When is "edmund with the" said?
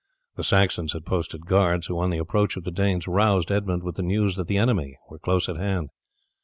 3.51-4.01